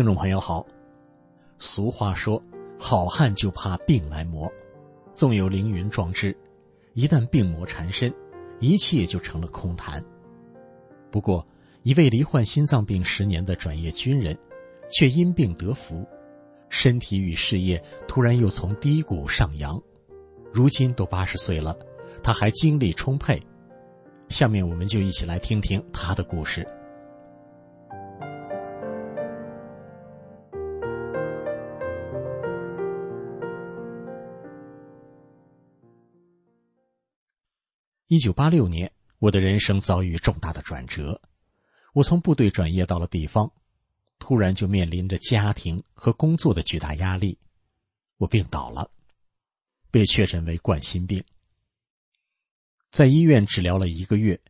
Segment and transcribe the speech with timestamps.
[0.00, 0.66] 听众朋友好，
[1.58, 2.42] 俗话说，
[2.78, 4.50] 好汉就怕病来磨，
[5.12, 6.34] 纵有凌云壮志，
[6.94, 8.10] 一旦病魔缠身，
[8.60, 10.02] 一切就成了空谈。
[11.10, 11.46] 不过，
[11.82, 14.34] 一位罹患心脏病十年的转业军人，
[14.90, 16.08] 却因病得福，
[16.70, 17.78] 身体与事业
[18.08, 19.78] 突然又从低谷上扬，
[20.50, 21.78] 如今都八十岁了，
[22.22, 23.38] 他还精力充沛。
[24.30, 26.66] 下面我们就一起来听听他的故事。
[38.12, 41.22] 一九八六年，我的人生遭遇重大的转折。
[41.92, 43.52] 我从部队转业到了地方，
[44.18, 47.38] 突然就面临着家庭和工作的巨大压力。
[48.16, 48.90] 我病倒了，
[49.92, 51.22] 被确诊为冠心病。
[52.90, 54.40] 在医院治疗了一个月，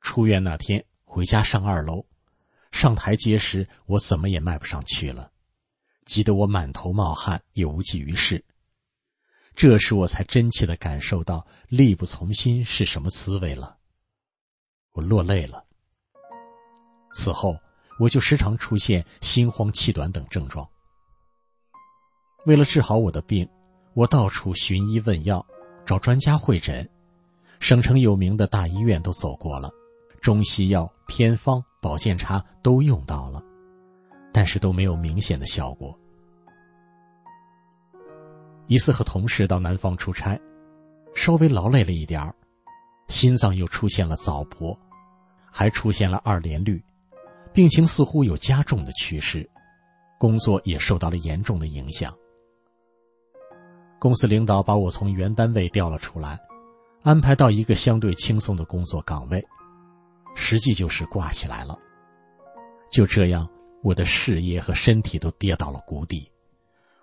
[0.00, 2.06] 出院那天回家上二楼，
[2.70, 5.32] 上台阶时我怎么也迈不上去了，
[6.04, 8.44] 急得我满头冒汗，也无济于事。
[9.56, 13.76] 这时我才真切的感受到力不从心是什么滋味了。
[14.92, 15.64] 我落泪了。
[17.14, 17.56] 此后，
[18.00, 20.68] 我就时常出现心慌气短等症状。
[22.46, 23.48] 为了治好我的病，
[23.94, 25.46] 我到处寻医问药，
[25.86, 26.90] 找专家会诊，
[27.60, 29.70] 省城有名的大医院都走过了，
[30.20, 33.40] 中西药、偏方、保健茶都用到了，
[34.32, 35.96] 但是都没有明显的效果。
[38.66, 40.40] 一次和同事到南方出差，
[41.14, 42.34] 稍微劳累了一点儿，
[43.08, 44.78] 心脏又出现了早搏，
[45.52, 46.82] 还出现了二联律，
[47.52, 49.48] 病情似乎有加重的趋势，
[50.18, 52.16] 工作也受到了严重的影响。
[53.98, 56.40] 公司领导把我从原单位调了出来，
[57.02, 59.46] 安排到一个相对轻松的工作岗位，
[60.34, 61.78] 实际就是挂起来了。
[62.90, 63.46] 就这样，
[63.82, 66.30] 我的事业和身体都跌到了谷底，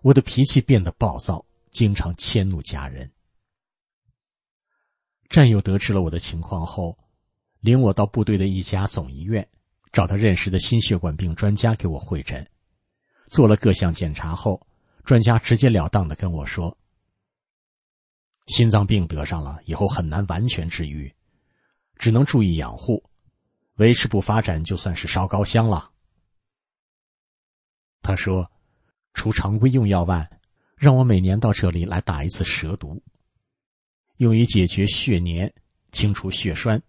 [0.01, 1.45] 我的脾气变得暴躁。
[1.71, 3.11] 经常迁怒家人。
[5.29, 6.99] 战友得知了我的情况后，
[7.61, 9.47] 领我到部队的一家总医院，
[9.93, 12.45] 找他认识的心血管病专家给我会诊。
[13.27, 14.67] 做了各项检查后，
[15.05, 16.77] 专家直截了当的跟我说
[18.47, 21.15] ：“心脏病得上了以后很难完全治愈，
[21.95, 23.09] 只能注意养护，
[23.75, 25.91] 维持不发展就算是烧高香了。”
[28.03, 28.51] 他说
[29.13, 30.29] ：“除常规用药外。”
[30.81, 32.99] 让我每年到这里来打一次蛇毒，
[34.17, 35.53] 用于解决血粘、
[35.91, 36.81] 清除血栓。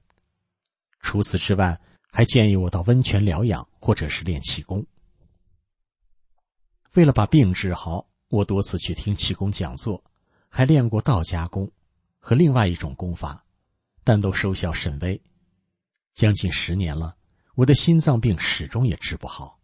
[1.00, 1.78] 除此之外，
[2.10, 4.86] 还建议我到温泉疗养或者是练气功。
[6.94, 10.02] 为了把病治好，我多次去听气功讲座，
[10.48, 11.70] 还练过道家功
[12.18, 13.44] 和另外一种功法，
[14.04, 15.20] 但都收效甚微。
[16.14, 17.14] 将近十年了，
[17.56, 19.60] 我的心脏病始终也治不好。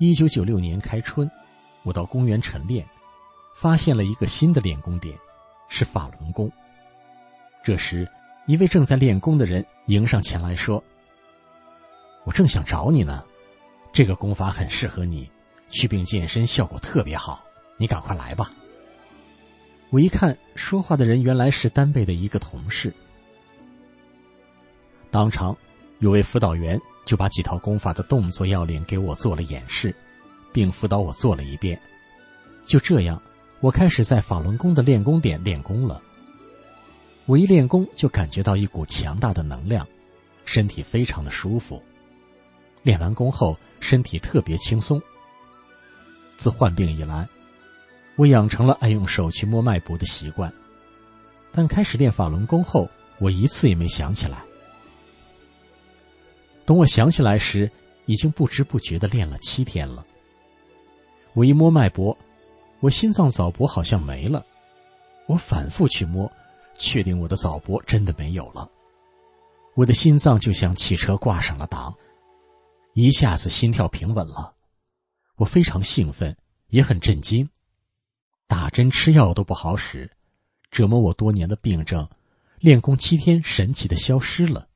[0.00, 1.30] 一九九六年开春，
[1.82, 2.86] 我到公园晨练，
[3.54, 5.14] 发现了一个新的练功点，
[5.68, 6.50] 是法轮功。
[7.62, 8.08] 这时，
[8.46, 10.82] 一位正在练功的人迎上前来说
[12.24, 13.22] ：“我正想找你呢，
[13.92, 15.30] 这个功法很适合你，
[15.68, 17.44] 祛病健身效果特别好，
[17.76, 18.50] 你赶快来吧。”
[19.92, 22.90] 我一看，说话的人原来是单位的一个同事，
[25.10, 25.54] 当场。
[25.98, 26.80] 有位辅导员
[27.10, 29.92] 就把几套功法的动作要领给我做了演示，
[30.52, 31.76] 并辅导我做了一遍。
[32.66, 33.20] 就这样，
[33.58, 36.00] 我开始在法轮功的练功点练功了。
[37.26, 39.84] 我一练功就感觉到一股强大的能量，
[40.44, 41.82] 身体非常的舒服。
[42.84, 45.02] 练完功后，身体特别轻松。
[46.36, 47.28] 自患病以来，
[48.14, 50.52] 我养成了爱用手去摸脉搏的习惯，
[51.50, 54.44] 但开始练法轮功后，我一次也没想起来。
[56.64, 57.70] 等我想起来时，
[58.06, 60.04] 已经不知不觉的练了七天了。
[61.32, 62.16] 我一摸脉搏，
[62.80, 64.44] 我心脏早搏好像没了。
[65.26, 66.30] 我反复去摸，
[66.76, 68.70] 确定我的早搏真的没有了。
[69.74, 71.94] 我的心脏就像汽车挂上了档，
[72.94, 74.54] 一下子心跳平稳了。
[75.36, 76.36] 我非常兴奋，
[76.68, 77.48] 也很震惊。
[78.48, 80.10] 打针吃药都不好使，
[80.72, 82.08] 折磨我多年的病症，
[82.58, 84.66] 练功七天神奇的消失了。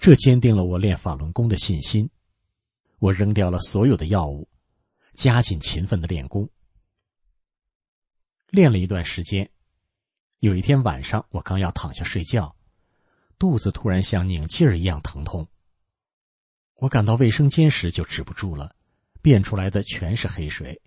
[0.00, 2.08] 这坚定了我练法轮功的信心。
[3.00, 4.48] 我扔掉了所有的药物，
[5.12, 6.48] 加紧勤奋的练功。
[8.48, 9.50] 练了一段时间，
[10.38, 12.56] 有一天晚上，我刚要躺下睡觉，
[13.38, 15.46] 肚子突然像拧劲儿一样疼痛。
[16.76, 18.74] 我赶到卫生间时就止不住了，
[19.20, 20.80] 便出来的全是黑水。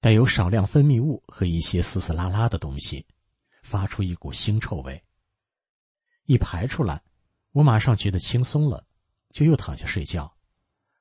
[0.00, 3.06] 带有少量分泌物和一些丝丝拉拉的东西，
[3.62, 5.04] 发出一股腥臭味。
[6.24, 7.02] 一排出来，
[7.52, 8.86] 我马上觉得轻松了，
[9.30, 10.36] 就又躺下睡觉。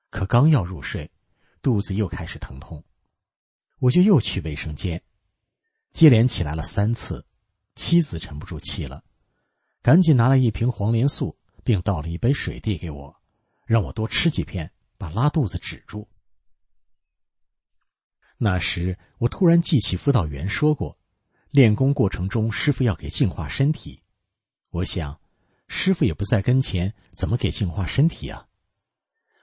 [0.09, 1.09] 可刚要入睡，
[1.62, 2.83] 肚子又开始疼痛，
[3.80, 5.01] 我就又去卫生间，
[5.94, 7.25] 接连起来了三次。
[7.74, 9.06] 妻子沉不住气了，
[9.81, 13.21] 赶紧拿了一瓶黄连素，并倒了一杯水递给我，
[13.65, 16.09] 让我多吃几片，把拉肚子止住。
[18.38, 21.00] 那时，我突然记起辅导员说过，
[21.50, 24.03] 练功过程中师傅要给净化身体。
[24.71, 25.18] 我想，
[25.73, 28.45] 师傅也不在跟前，怎么给净化身体啊？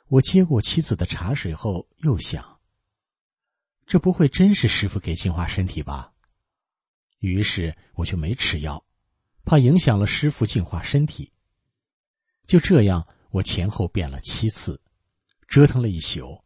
[0.09, 2.61] 我接过妻子的茶水后，又想，
[3.87, 6.13] 这不会真是师傅给净化身体吧？
[7.21, 8.85] 于是我就没吃药，
[9.47, 11.33] 怕影响了师傅净化身体。
[12.47, 14.83] 就这样，我前后变了七次，
[15.49, 16.45] 折腾了一宿。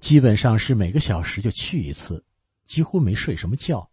[0.00, 2.26] 基本上是每个小时就去一次，
[2.66, 3.92] 几乎没睡什么觉。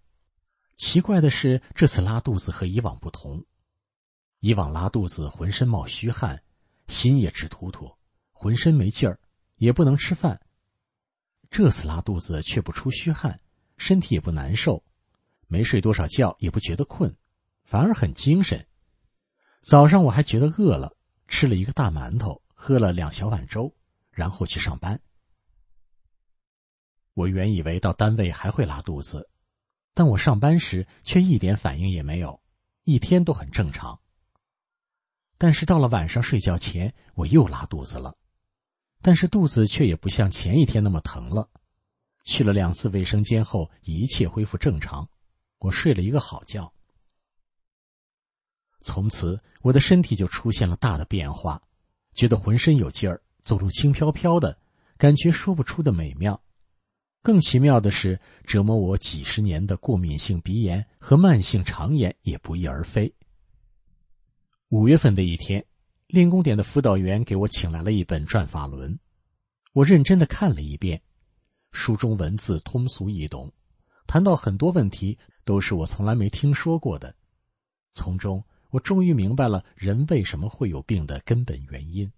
[0.76, 3.46] 奇怪的是，这次拉肚子和以往不同。
[4.40, 6.44] 以往拉肚子浑身冒虚汗，
[6.88, 7.92] 心也直突突，
[8.32, 9.20] 浑身没劲儿，
[9.58, 10.40] 也不能吃饭。
[11.50, 13.40] 这次拉肚子却不出虚汗，
[13.78, 14.84] 身体也不难受，
[15.48, 17.16] 没睡多少觉也不觉得困，
[17.64, 18.68] 反而很精神。
[19.62, 20.96] 早上我还觉得饿了，
[21.28, 23.74] 吃了一个大馒头，喝了两小碗粥，
[24.12, 25.02] 然后去上班。
[27.14, 29.28] 我原以为到单位还会拉肚子，
[29.96, 32.40] 但我上班时却一点反应也没有，
[32.84, 34.00] 一天都很正常。
[35.38, 38.18] 但是到了晚上睡觉前，我又拉肚子了，
[39.02, 41.50] 但是肚子却也不像前一天那么疼了。
[42.26, 45.08] 去了两次卫生间后，一切恢复正常，
[45.60, 46.74] 我睡了一个好觉。
[48.82, 51.62] 从此，我的身体就出现了大的变化，
[52.14, 54.58] 觉得浑身有劲儿，走路轻飘飘的，
[54.98, 56.42] 感觉说不出的美妙。
[57.22, 63.14] 更奇妙的是，折磨我几十年的过敏性鼻炎和慢性肠炎也不翼而飞。
[64.70, 65.64] 五月份的一天，
[66.08, 68.92] 练功点的辅导员给我请来了一本《转法轮》，
[69.72, 71.02] 我认真的看了一遍，
[71.72, 73.50] 书中文字通俗易懂，
[74.08, 77.16] 谈到很多问题都是我从来没听说过的，
[77.94, 82.12] 从中我终于明白了人为什么会有病的根本原因。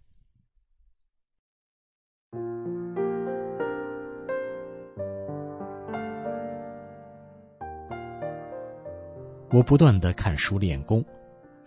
[9.52, 11.06] 我不断的看书练功，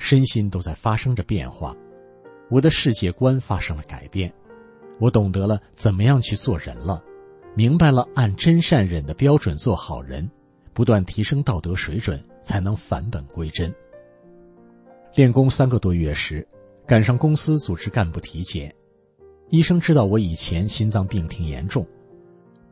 [0.04, 1.72] 身心都在发生着变化，
[2.50, 4.34] 我的世界观发生了改变，
[4.98, 7.00] 我懂得了怎么样去做人了，
[7.54, 10.28] 明白了按真善忍的标准做好人，
[10.74, 13.72] 不断提升道德水准，才能返本归真。
[15.14, 16.44] 练功三个多月时，
[16.84, 18.74] 赶上公司组织干部体检，
[19.50, 21.86] 医生知道我以前心脏病挺严重，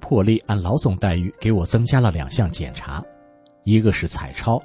[0.00, 3.00] 破例按老总待遇给我增加了两项检查，
[3.62, 4.61] 一个是彩超。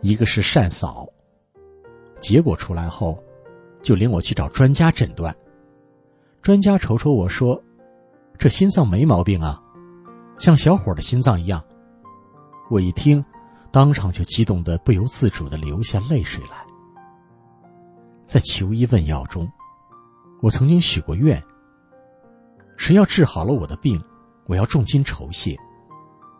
[0.00, 1.08] 一个是善扫，
[2.24, 3.22] 结果出来后，
[3.82, 5.36] 就领我去找专家诊断。
[6.40, 7.62] 专家瞅瞅我说
[8.38, 9.62] ：“这心脏没毛病啊，
[10.38, 11.62] 像小伙的心脏一样。”
[12.70, 13.22] 我一听，
[13.70, 16.64] 当场就激动的不由自主的流下泪水来。
[18.24, 19.46] 在求医问药中，
[20.40, 21.42] 我曾经许过愿：
[22.78, 24.02] 谁要治好了我的病，
[24.46, 25.54] 我要重金酬谢。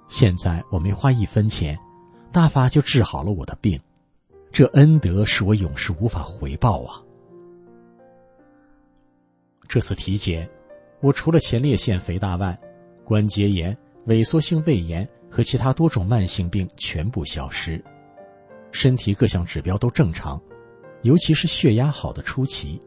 [0.09, 1.79] 现在我没花一分钱。
[2.33, 3.79] 大法就治好了我的病，
[4.55, 7.03] 这恩德是我永世无法回报啊！
[9.67, 10.49] 这次体检，
[11.01, 12.57] 我除了前列腺肥大外，
[13.05, 17.85] 关节炎、萎缩性胃炎和其他多种慢性病全部消失，
[18.71, 20.41] 身体各项指标都正常，
[21.03, 22.79] 尤其是血压好的出奇。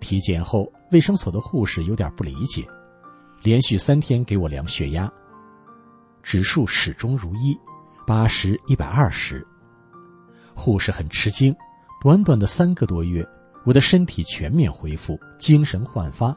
[0.00, 2.62] 体检后，卫生所的护士有点不理解，
[3.42, 5.10] 连续三天给我量血压，
[6.22, 7.58] 指数始终如一。
[8.06, 9.46] 八十一百二十，
[10.54, 11.54] 护士很吃惊。
[12.02, 13.26] 短短的三个多月，
[13.64, 16.36] 我的身体全面恢复，精神焕发。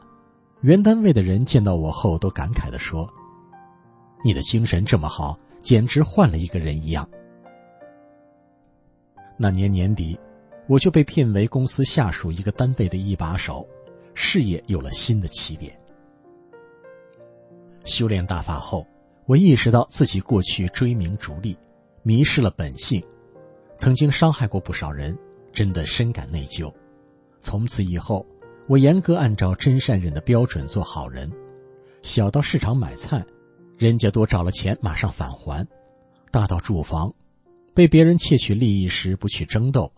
[0.62, 3.08] 原单位的人见到我后，都感慨地说
[4.24, 7.08] ：“你的精神这么好，简直换了一个人一样。”
[9.36, 10.18] 那年年底，
[10.66, 13.66] 我就被聘为公司下属一个单位的一把手，
[14.14, 15.78] 事业有了新的起点。
[17.84, 18.86] 修炼大法后。
[19.26, 21.54] 我意识到自己过去追名逐利，
[22.02, 23.04] 迷失了本性，
[23.78, 25.16] 曾经伤害过不少人，
[25.52, 26.72] 真的深感内疚。
[27.40, 28.26] 从此以后，
[28.66, 31.30] 我严格按照真善忍的标准做好人。
[32.02, 33.24] 小到市场买菜，
[33.78, 35.64] 人家多找了钱马上返还；
[36.32, 37.14] 大到住房，
[37.72, 39.92] 被别人窃取利益时不去争斗。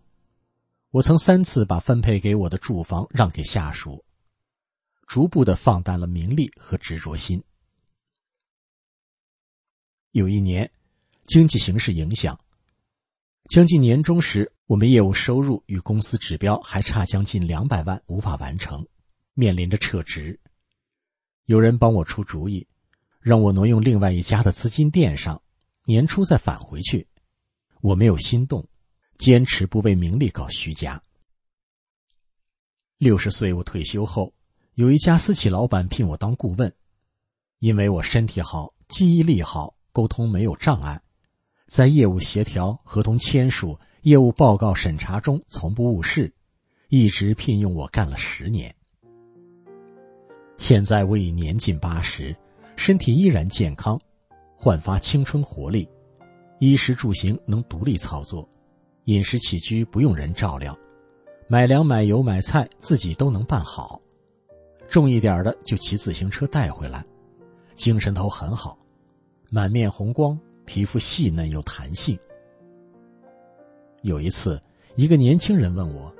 [0.90, 4.04] 我曾三次把分配给我的住房让给下属，
[5.06, 7.42] 逐步的放淡了名利和执着心。
[10.10, 10.70] 有一年，
[11.25, 12.38] 经济形势影响，
[13.50, 18.87] 将近年终时，我们业务收入与公司指标还差将近两百万，无法完成，
[19.35, 20.38] 面临着撤职。
[21.47, 22.69] 有人帮我出主意，
[23.19, 25.42] 让我挪用另外一家的资金垫上，
[25.85, 27.09] 年初再返回去。
[27.80, 28.69] 我没有心动，
[29.19, 31.02] 坚持不为名利搞虚假。
[32.99, 34.33] 六十岁我退休后，
[34.75, 36.73] 有一家私企老板聘我当顾问，
[37.59, 39.75] 因为我身体好，记忆力好。
[39.92, 41.02] 沟通没有障碍，
[41.70, 46.34] 在业务协调、合同签署、业务报告审查中从不误事，
[46.88, 48.74] 一直聘用我干了十年。
[50.58, 52.34] 现在我已年近八十，
[52.74, 53.96] 身体依然健康，
[54.56, 55.88] 焕发青春活力，
[56.58, 58.48] 衣食住行能独立操作，
[59.04, 60.76] 饮食起居不用人照料，
[61.46, 64.02] 买粮、买油、买菜自己都能办好，
[64.88, 67.06] 重一点的就骑自行车带回来，
[67.76, 68.76] 精神头很好。
[69.52, 70.36] 满面红光，
[70.70, 72.16] 皮肤细嫩有弹性。
[74.02, 74.62] 有一次，
[74.94, 76.14] 一个年轻人问我：“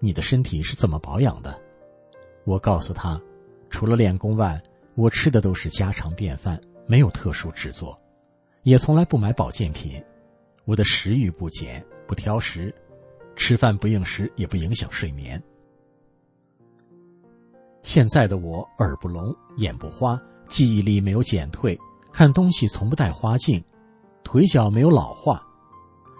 [0.00, 1.60] 你的身体是怎么保养的？”
[2.44, 3.20] 我告诉他
[3.68, 4.58] ：“除了练功外，
[4.94, 7.94] 我吃的都是家常便饭，没有特殊制作，
[8.62, 10.02] 也从来不买保健品。
[10.64, 12.74] 我的食欲不减，不挑食，
[13.36, 15.42] 吃饭不应时也不影响睡眠。
[17.82, 21.78] 现在的我耳不聋，眼不花，记忆力没有减退。”
[22.12, 23.62] 看东西从不戴花镜，
[24.22, 25.44] 腿脚没有老化，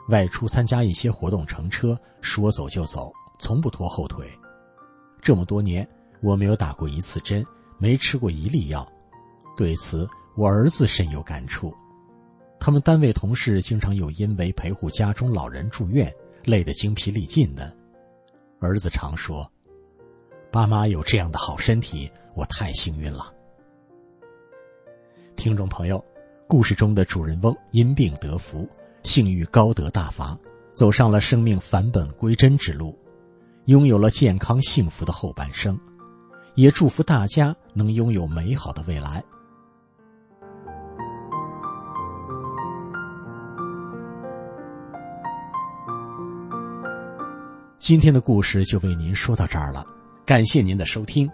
[0.09, 4.29] 外出参加一些活动乘车，说走就走，从不拖后腿。
[5.23, 5.89] 这么多年，
[6.21, 7.45] 我没有打过一次针，
[7.79, 8.87] 没吃过一粒药。
[9.57, 11.73] 对此，我儿子深有感触。
[12.59, 16.13] 他们单位同事经常有因为陪护家中老人住院，
[16.45, 17.75] 累得精疲力尽的。
[18.59, 19.51] 儿子常说
[20.53, 23.33] ：“爸妈有这样的好身体，我太幸运了。”
[25.37, 26.05] 听众朋友，
[26.51, 28.69] 故事中的主人翁因病得福，
[29.05, 30.37] 幸遇高德大法，
[30.73, 32.99] 走上了生命返本归真之路，
[33.67, 35.79] 拥有了健康幸福的后半生，
[36.57, 39.23] 也祝福大家能拥有美好的未来。
[47.79, 49.87] 今天的故事就为您说到这儿了，
[50.27, 51.31] 感谢您的收听。